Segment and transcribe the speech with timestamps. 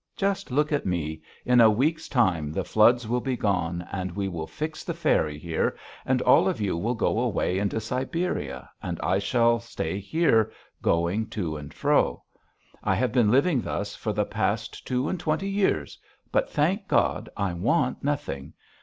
[0.17, 1.21] Just look at me.
[1.45, 5.37] In a week's time the floods will be gone, and we will fix the ferry
[5.37, 5.77] here,
[6.07, 10.51] and all of you will go away into Siberia and I shall stay here,
[10.81, 12.23] going to and fro.
[12.83, 15.99] I have been living thus for the last two and twenty years,
[16.31, 18.53] but, thank God, I want nothing.